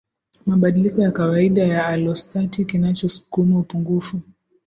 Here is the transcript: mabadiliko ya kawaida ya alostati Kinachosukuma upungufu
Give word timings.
mabadiliko 0.45 1.01
ya 1.01 1.11
kawaida 1.11 1.63
ya 1.63 1.85
alostati 1.87 2.65
Kinachosukuma 2.65 3.59
upungufu 3.59 4.21